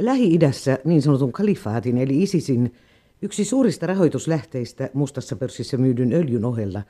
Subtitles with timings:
[0.00, 2.74] Lähi-idässä niin sanotun kalifaatin eli ISISin
[3.22, 6.82] yksi suurista rahoituslähteistä mustassa pörssissä myydyn öljyn ohella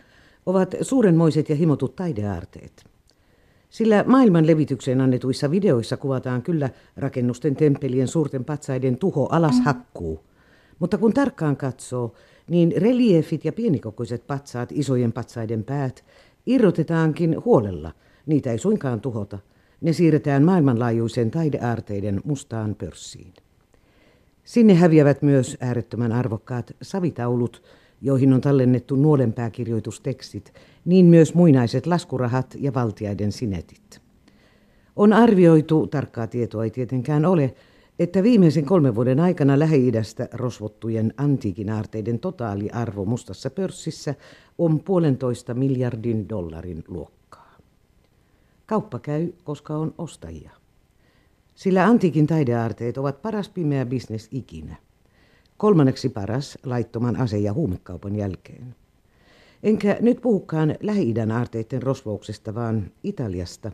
[0.46, 2.84] ovat suurenmoiset ja himotut taideaarteet.
[3.70, 10.20] Sillä maailman levitykseen annetuissa videoissa kuvataan kyllä rakennusten, temppelien, suurten patsaiden tuho alas hakkuu.
[10.78, 12.14] Mutta kun tarkkaan katsoo,
[12.48, 16.04] niin reliefit ja pienikokoiset patsaat, isojen patsaiden päät,
[16.46, 17.92] irrotetaankin huolella.
[18.26, 19.38] Niitä ei suinkaan tuhota.
[19.80, 23.32] Ne siirretään maailmanlaajuisen taideaarteiden mustaan pörssiin.
[24.44, 27.62] Sinne häviävät myös äärettömän arvokkaat savitaulut,
[28.02, 30.52] joihin on tallennettu nuolenpääkirjoitustekstit,
[30.84, 34.00] niin myös muinaiset laskurahat ja valtiaiden sinetit.
[34.96, 37.54] On arvioitu, tarkkaa tietoa ei tietenkään ole,
[37.98, 44.14] että viimeisen kolmen vuoden aikana Lähi-idästä rosvottujen antiikin aarteiden totaaliarvo mustassa pörssissä
[44.58, 47.19] on puolentoista miljardin dollarin luokkaa.
[48.70, 50.50] Kauppa käy, koska on ostajia.
[51.54, 54.76] Sillä antiikin taideaarteet ovat paras pimeä bisnes ikinä.
[55.56, 58.74] Kolmanneksi paras laittoman ase- ja huumekaupan jälkeen.
[59.62, 63.72] Enkä nyt puhukaan Lähi-idän aarteiden rosvouksesta, vaan Italiasta.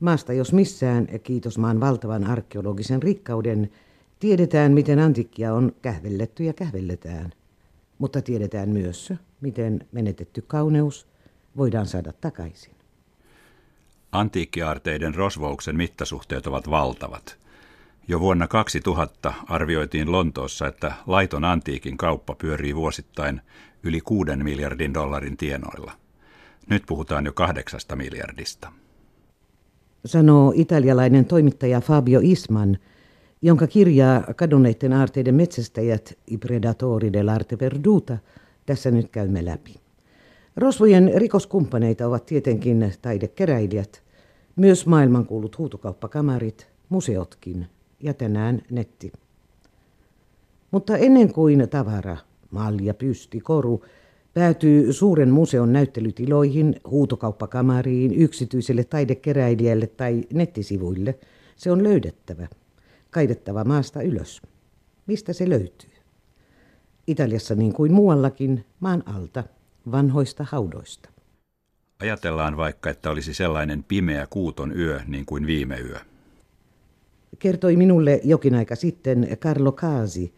[0.00, 3.70] Maasta jos missään, kiitos maan valtavan arkeologisen rikkauden,
[4.18, 7.32] tiedetään miten antiikkia on kähvelletty ja kähvelletään.
[7.98, 11.06] Mutta tiedetään myös, miten menetetty kauneus
[11.56, 12.77] voidaan saada takaisin.
[14.12, 17.38] Antiikkiaarteiden rosvouksen mittasuhteet ovat valtavat.
[18.08, 23.40] Jo vuonna 2000 arvioitiin Lontoossa, että laiton antiikin kauppa pyörii vuosittain
[23.82, 25.92] yli kuuden miljardin dollarin tienoilla.
[26.68, 28.72] Nyt puhutaan jo kahdeksasta miljardista.
[30.04, 32.78] Sanoo italialainen toimittaja Fabio Isman,
[33.42, 38.18] jonka kirjaa kadonneiden aarteiden metsästäjät I Predatori dell'arte perduta
[38.66, 39.87] tässä nyt käymme läpi.
[40.58, 44.02] Rosvojen rikoskumppaneita ovat tietenkin taidekeräilijät,
[44.56, 47.66] myös maailmankuulut huutokauppakamarit, museotkin
[48.00, 49.12] ja tänään netti.
[50.70, 52.16] Mutta ennen kuin tavara,
[52.50, 53.84] malja, pysti, koru
[54.34, 61.18] päätyy suuren museon näyttelytiloihin, huutokauppakamariin, yksityiselle taidekeräilijälle tai nettisivuille,
[61.56, 62.48] se on löydettävä,
[63.10, 64.42] kaivettava maasta ylös.
[65.06, 65.90] Mistä se löytyy?
[67.06, 69.44] Italiassa niin kuin muuallakin maan alta,
[69.92, 71.08] vanhoista haudoista.
[72.00, 75.98] Ajatellaan vaikka, että olisi sellainen pimeä kuuton yö niin kuin viime yö.
[77.38, 80.34] Kertoi minulle jokin aika sitten Carlo Casi,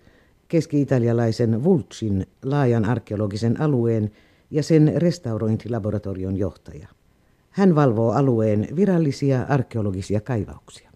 [0.49, 4.11] keski-italialaisen Vulcin laajan arkeologisen alueen
[4.51, 6.89] ja sen restaurointilaboratorion johtaja.
[7.51, 10.91] Hän valvoo alueen virallisia arkeologisia kaivauksia.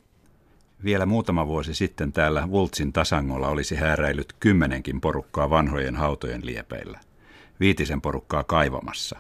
[0.85, 7.01] Vielä muutama vuosi sitten täällä Vultsin tasangolla olisi hääräillyt kymmenenkin porukkaa vanhojen hautojen liepeillä.
[7.61, 9.19] Viitisen porukkaa kaivamassa.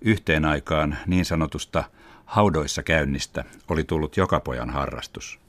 [0.00, 1.84] Yhteen aikaan niin sanotusta
[2.24, 5.40] haudoissa käynnistä oli tullut joka pojan harrastus.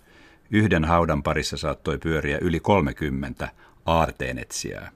[0.51, 3.49] Yhden haudan parissa saattoi pyöriä yli 30
[3.85, 4.91] aarteenetsijää.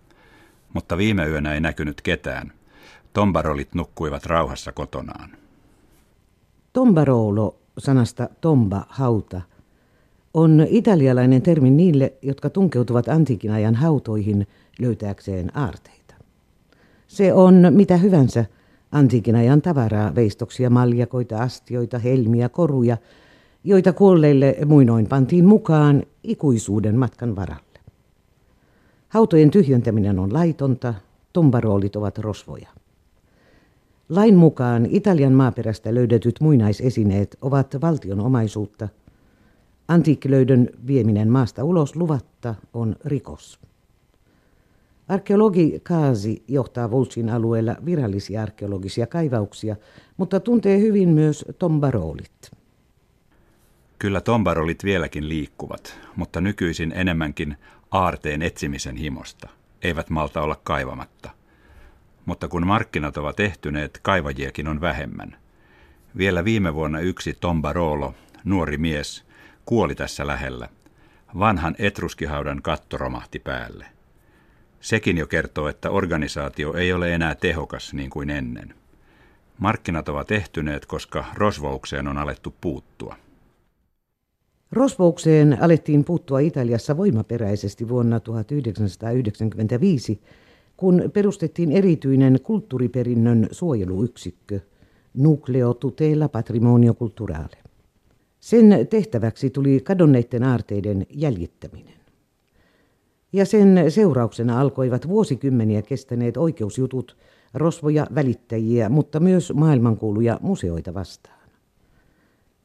[0.74, 2.54] Mutta viime yönä ei näkynyt ketään.
[3.14, 5.30] Tombarolit nukkuivat rauhassa kotonaan.
[6.74, 9.42] Tombarolo, sanasta tomba, hauta,
[10.34, 14.48] on italialainen termi niille, jotka tunkeutuvat antiikin ajan hautoihin
[14.80, 16.03] löytääkseen aarteita.
[17.14, 18.46] Se on mitä hyvänsä
[18.92, 22.98] antiikin ajan tavaraa, veistoksia, maljakoita, astioita, helmiä, koruja,
[23.64, 27.80] joita kuolleille muinoin pantiin mukaan ikuisuuden matkan varalle.
[29.10, 30.94] Hautojen tyhjentäminen on laitonta,
[31.34, 32.70] tombaroolit ovat rosvoja.
[34.10, 38.88] Lain mukaan Italian maaperästä löydetyt muinaisesineet ovat valtion omaisuutta.
[39.88, 43.60] Antiikkilöydön vieminen maasta ulos luvatta on rikos.
[45.14, 49.76] Arkeologi Kaasi johtaa Vulcin alueella virallisia arkeologisia kaivauksia,
[50.18, 52.52] mutta tuntee hyvin myös tombaroolit.
[54.00, 57.58] Kyllä tombarolit vieläkin liikkuvat, mutta nykyisin enemmänkin
[57.92, 59.50] aarteen etsimisen himosta.
[59.82, 61.30] Eivät malta olla kaivamatta.
[62.26, 65.38] Mutta kun markkinat ovat ehtyneet, kaivajiakin on vähemmän.
[66.18, 69.26] Vielä viime vuonna yksi Tombarolo, nuori mies,
[69.66, 70.70] kuoli tässä lähellä.
[71.40, 73.93] Vanhan etruskihaudan katto romahti päälle.
[74.84, 78.74] Sekin jo kertoo, että organisaatio ei ole enää tehokas niin kuin ennen.
[79.58, 83.16] Markkinat ovat ehtyneet, koska rosvoukseen on alettu puuttua.
[84.72, 90.22] Rosvoukseen alettiin puuttua Italiassa voimaperäisesti vuonna 1995,
[90.78, 94.60] kun perustettiin erityinen kulttuuriperinnön suojeluyksikkö
[95.14, 97.58] Nucleo Tutela Patrimonio Culturale.
[98.40, 102.03] Sen tehtäväksi tuli kadonneiden aarteiden jäljittäminen.
[103.34, 107.18] Ja sen seurauksena alkoivat vuosikymmeniä kestäneet oikeusjutut
[107.54, 111.40] rosvoja välittäjiä, mutta myös maailmankuuluja museoita vastaan.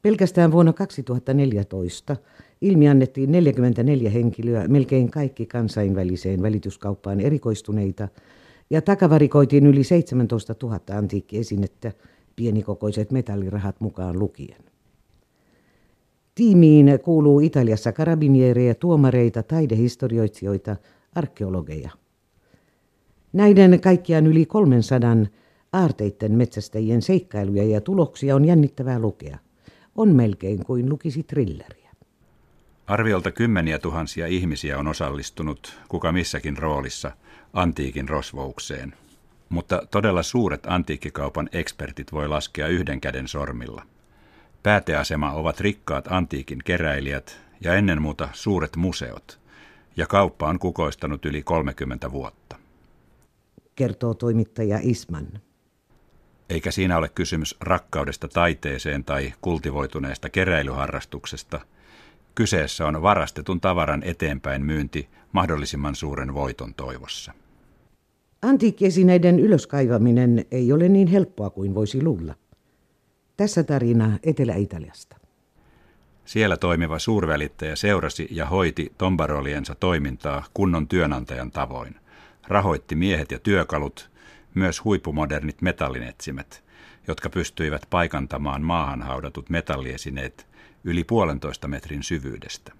[0.01, 2.15] Pelkästään vuonna 2014
[2.61, 8.07] Ilmi annettiin 44 henkilöä, melkein kaikki kansainväliseen välityskauppaan erikoistuneita,
[8.69, 11.91] ja takavarikoitiin yli 17 000 antiikkiesinettä,
[12.35, 14.63] pienikokoiset metallirahat mukaan lukien.
[16.39, 20.75] Tiimiin kuuluu Italiassa karabiniereja, tuomareita, taidehistorioitsijoita,
[21.15, 21.89] arkeologeja.
[23.33, 25.15] Näiden kaikkiaan yli 300
[25.73, 29.37] aarteitten metsästäjien seikkailuja ja tuloksia on jännittävää lukea.
[29.95, 31.89] On melkein kuin lukisi thrilleriä.
[32.87, 37.11] Arviolta kymmeniä tuhansia ihmisiä on osallistunut kuka missäkin roolissa
[37.53, 38.93] antiikin rosvoukseen.
[39.49, 43.83] Mutta todella suuret antiikkikaupan ekspertit voi laskea yhden käden sormilla.
[44.63, 49.39] Pääteasema ovat rikkaat antiikin keräilijät ja ennen muuta suuret museot,
[49.97, 52.55] ja kauppa on kukoistanut yli 30 vuotta.
[53.75, 55.27] Kertoo toimittaja Isman.
[56.49, 61.59] Eikä siinä ole kysymys rakkaudesta taiteeseen tai kultivoituneesta keräilyharrastuksesta.
[62.35, 67.33] Kyseessä on varastetun tavaran eteenpäin myynti mahdollisimman suuren voiton toivossa.
[68.41, 72.35] Antiikkiesineiden ylöskaivaminen ei ole niin helppoa kuin voisi luulla.
[73.39, 75.17] Tässä tarina Etelä-Italiasta.
[76.25, 81.95] Siellä toimiva suurvälittäjä seurasi ja hoiti tombaroliensa toimintaa kunnon työnantajan tavoin.
[82.47, 84.09] Rahoitti miehet ja työkalut,
[84.55, 86.63] myös huippumodernit metallinetsimet,
[87.07, 90.47] jotka pystyivät paikantamaan maahan haudatut metalliesineet
[90.83, 92.71] yli puolentoista metrin syvyydestä.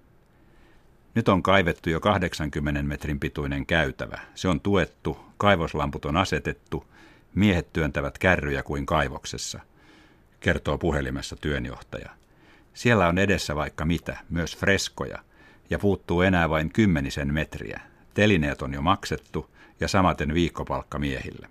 [1.15, 4.19] Nyt on kaivettu jo 80 metrin pituinen käytävä.
[4.35, 6.85] Se on tuettu, kaivoslamput on asetettu,
[7.35, 9.59] miehet työntävät kärryjä kuin kaivoksessa,
[10.39, 12.09] kertoo puhelimessa työnjohtaja.
[12.73, 15.19] Siellä on edessä vaikka mitä, myös freskoja,
[15.69, 17.81] ja puuttuu enää vain kymmenisen metriä.
[18.13, 19.49] Telineet on jo maksettu
[19.79, 21.49] ja samaten viikkopalkka miehille.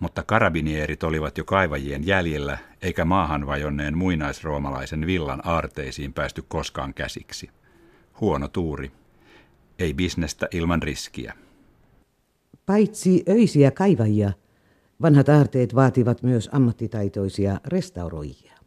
[0.00, 7.50] Mutta karabinierit olivat jo kaivajien jäljellä, eikä maahan vajonneen muinaisroomalaisen villan aarteisiin päästy koskaan käsiksi.
[8.20, 8.92] Huono tuuri.
[9.78, 11.34] Ei bisnestä ilman riskiä.
[12.66, 14.32] Paitsi öisiä kaivajia,
[15.02, 18.58] vanhat aarteet vaativat myös ammattitaitoisia restauroijia.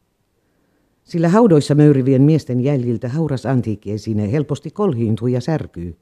[1.03, 5.97] Sillä haudoissa möyrivien miesten jäljiltä hauras antiikkiesine helposti kolhiintuu ja särkyy.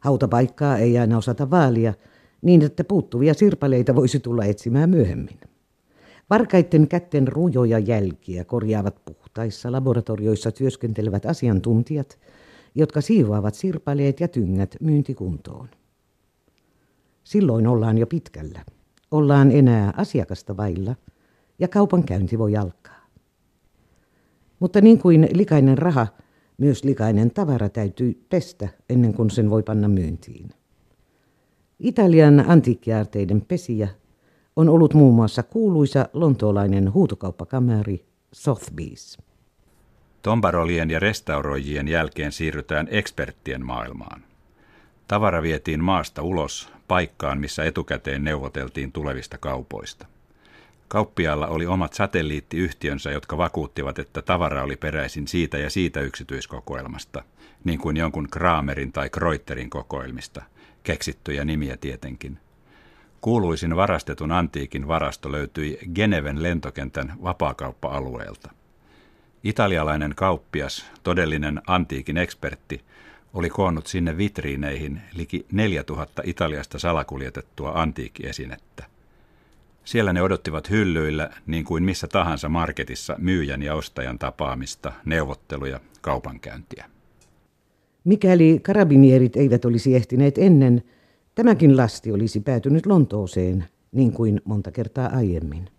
[0.00, 1.94] Hautapaikkaa ei aina osata vaalia,
[2.42, 5.40] niin että puuttuvia sirpaleita voisi tulla etsimään myöhemmin.
[6.30, 12.18] Varkaitten kätten rujoja jälkiä korjaavat puhtaissa laboratorioissa työskentelevät asiantuntijat,
[12.74, 15.68] jotka siivoavat sirpaleet ja tyngät myyntikuntoon.
[17.24, 18.64] Silloin ollaan jo pitkällä.
[19.10, 20.96] Ollaan enää asiakasta vailla
[21.58, 23.06] ja kaupankäynti voi alkaa.
[24.60, 26.06] Mutta niin kuin likainen raha,
[26.58, 30.50] myös likainen tavara täytyy pestä ennen kuin sen voi panna myyntiin.
[31.78, 33.88] Italian antiikkiaarteiden pesiä
[34.56, 38.06] on ollut muun muassa kuuluisa lontoolainen huutokauppakamari
[38.36, 39.22] Sotheby's.
[40.22, 44.29] Tombarolien ja restauroijien jälkeen siirrytään eksperttien maailmaan.
[45.10, 50.06] Tavara vietiin maasta ulos paikkaan, missä etukäteen neuvoteltiin tulevista kaupoista.
[50.88, 57.22] Kauppiaalla oli omat satelliittiyhtiönsä, jotka vakuuttivat, että tavara oli peräisin siitä ja siitä yksityiskokoelmasta,
[57.64, 60.42] niin kuin jonkun Kramerin tai Kreuterin kokoelmista,
[60.82, 62.38] keksittyjä nimiä tietenkin.
[63.20, 68.50] Kuuluisin varastetun antiikin varasto löytyi Geneven lentokentän vapaakauppa-alueelta.
[69.44, 72.84] Italialainen kauppias, todellinen antiikin ekspertti,
[73.34, 78.84] oli koonnut sinne vitriineihin liki 4000 Italiasta salakuljetettua antiikkiesinettä.
[79.84, 86.84] Siellä ne odottivat hyllyillä niin kuin missä tahansa marketissa myyjän ja ostajan tapaamista, neuvotteluja, kaupankäyntiä.
[88.04, 90.82] Mikäli karabinierit eivät olisi ehtineet ennen,
[91.34, 95.70] tämäkin lasti olisi päätynyt Lontooseen, niin kuin monta kertaa aiemmin.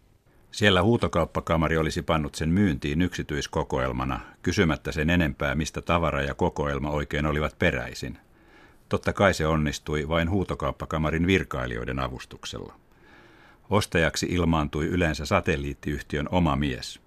[0.52, 7.26] Siellä huutokauppakamari olisi pannut sen myyntiin yksityiskokoelmana, kysymättä sen enempää, mistä tavara ja kokoelma oikein
[7.26, 8.18] olivat peräisin.
[8.90, 12.74] Totta kai se onnistui vain huutokauppakamarin virkailijoiden avustuksella.
[13.70, 17.00] Ostajaksi ilmaantui yleensä satelliittiyhtiön oma mies.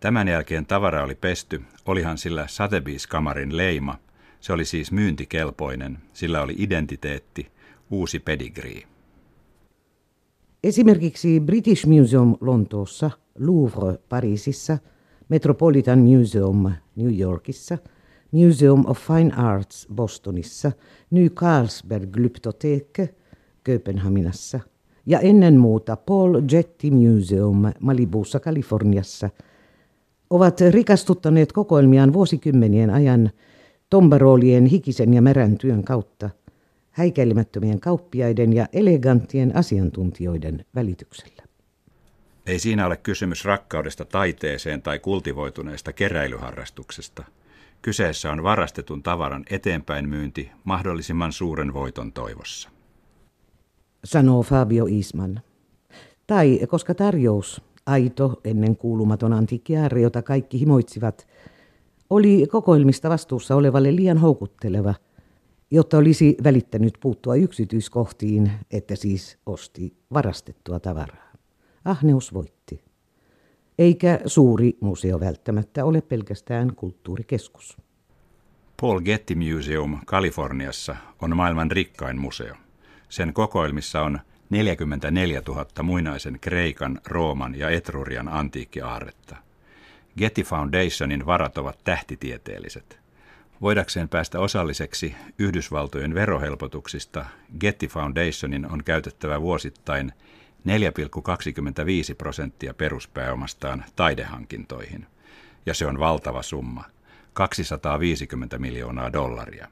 [0.00, 3.98] Tämän jälkeen tavara oli pesty, olihan sillä Sotheby's-kamarin leima.
[4.40, 7.52] Se oli siis myyntikelpoinen, sillä oli identiteetti,
[7.90, 8.89] uusi pedigree.
[10.64, 14.78] Esimerkiksi British Museum Lontoossa, Louvre Pariisissa,
[15.28, 17.78] Metropolitan Museum New Yorkissa,
[18.32, 20.72] Museum of Fine Arts Bostonissa,
[21.10, 23.00] New Carlsberg Glyptothek
[23.64, 24.60] Kööpenhaminassa
[25.06, 29.30] ja ennen muuta Paul Getty Museum Malibussa Kaliforniassa
[30.30, 33.30] ovat rikastuttaneet kokoelmiaan vuosikymmenien ajan
[33.90, 36.30] tombaroolien hikisen ja märän työn kautta–
[37.00, 41.42] häikäilemättömien kauppiaiden ja eleganttien asiantuntijoiden välityksellä.
[42.46, 47.24] Ei siinä ole kysymys rakkaudesta taiteeseen tai kultivoituneesta keräilyharrastuksesta.
[47.82, 52.70] Kyseessä on varastetun tavaran eteenpäin myynti mahdollisimman suuren voiton toivossa.
[54.04, 55.40] Sanoo Fabio Isman.
[56.26, 61.26] Tai koska tarjous, aito, ennen kuulumaton antiikkiaarre, jota kaikki himoitsivat,
[62.10, 64.94] oli kokoelmista vastuussa olevalle liian houkutteleva,
[65.70, 71.32] jotta olisi välittänyt puuttua yksityiskohtiin, että siis osti varastettua tavaraa.
[71.84, 72.84] Ahneus voitti.
[73.78, 77.76] Eikä suuri museo välttämättä ole pelkästään kulttuurikeskus.
[78.80, 82.54] Paul Getty Museum Kaliforniassa on maailman rikkain museo.
[83.08, 84.18] Sen kokoelmissa on
[84.50, 89.36] 44 000 muinaisen Kreikan, Rooman ja Etrurian antiikkiaarretta.
[90.18, 92.99] Getty Foundationin varat ovat tähtitieteelliset.
[93.60, 97.24] Voidakseen päästä osalliseksi Yhdysvaltojen verohelpotuksista,
[97.60, 100.12] Getty Foundationin on käytettävä vuosittain
[100.68, 105.06] 4,25 prosenttia peruspääomastaan taidehankintoihin,
[105.66, 106.84] ja se on valtava summa,
[107.32, 109.68] 250 miljoonaa dollaria.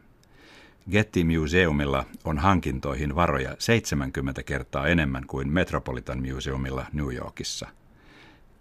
[0.90, 7.68] Getty Museumilla on hankintoihin varoja 70 kertaa enemmän kuin Metropolitan Museumilla New Yorkissa.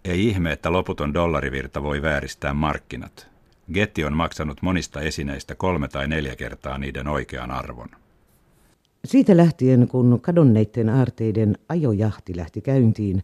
[0.04, 3.37] Ei ihme, että loputon dollarivirta voi vääristää markkinat.
[3.74, 7.88] Getty on maksanut monista esineistä kolme tai neljä kertaa niiden oikean arvon.
[9.04, 13.22] Siitä lähtien, kun kadonneiden aarteiden ajojahti lähti käyntiin,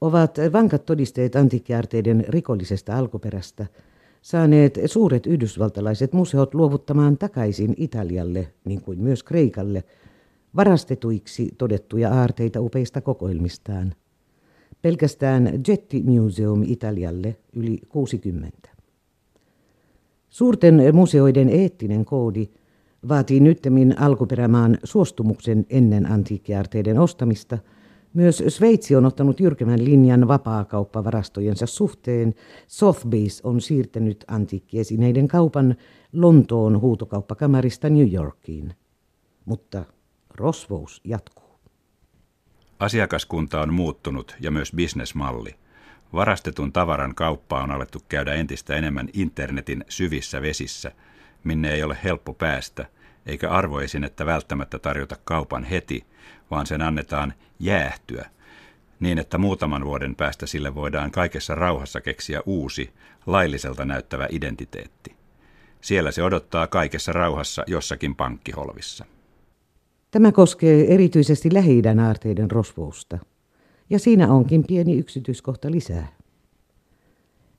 [0.00, 3.66] ovat vankat todisteet antiikkiaarteiden rikollisesta alkuperästä
[4.22, 9.84] saaneet suuret yhdysvaltalaiset museot luovuttamaan takaisin Italialle, niin kuin myös Kreikalle,
[10.56, 13.94] varastetuiksi todettuja aarteita upeista kokoelmistaan.
[14.82, 18.75] Pelkästään Jetti Museum Italialle yli 60.
[20.36, 22.48] Suurten museoiden eettinen koodi–
[23.08, 27.58] vaatii nyttemmin alkuperämaan suostumuksen ennen antiikkiarteiden ostamista.
[28.14, 32.34] Myös Sveitsi on ottanut jyrkemän linjan vapaakauppavarastojensa suhteen.
[32.66, 35.76] Sotheby's on siirtänyt antiikkiesineiden kaupan
[36.12, 38.74] Lontoon huutokauppakamarista New Yorkiin.
[39.44, 39.84] Mutta
[40.34, 41.50] rosvous jatkuu.
[42.78, 45.54] Asiakaskunta on muuttunut ja myös bisnesmalli.
[46.16, 50.92] Varastetun tavaran kauppa on alettu käydä entistä enemmän internetin syvissä vesissä,
[51.44, 52.86] minne ei ole helppo päästä–
[53.26, 56.04] eikä arvoesinettä välttämättä tarjota kaupan heti,
[56.50, 58.30] vaan sen annetaan jäähtyä,
[59.00, 62.90] niin että muutaman vuoden päästä sille voidaan kaikessa rauhassa keksiä uusi,
[63.26, 65.16] lailliselta näyttävä identiteetti.
[65.80, 69.04] Siellä se odottaa kaikessa rauhassa jossakin pankkiholvissa.
[70.10, 73.18] Tämä koskee erityisesti lähi aarteiden rosvousta.
[73.90, 76.08] Ja siinä onkin pieni yksityiskohta lisää.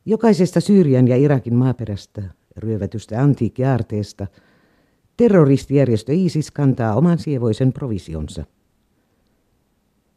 [0.06, 2.24] Jokaisesta Syyrian ja Irakin maaperästä,
[2.58, 4.28] ryövätystä antiikkiaarteesta–
[5.18, 8.46] Terroristijärjestö ISIS kantaa oman sievoisen provisionsa.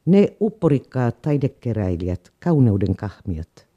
[0.06, 3.68] Ne upporikkaat taidekeräilijät, kauneuden kahmiat,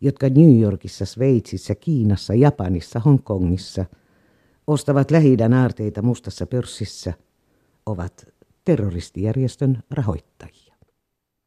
[0.00, 3.84] jotka New Yorkissa, Sveitsissä, Kiinassa, Japanissa, Hongkongissa
[4.66, 7.12] ostavat lähi aarteita mustassa pörssissä,
[7.86, 8.26] ovat
[8.64, 10.67] terroristijärjestön rahoittajia.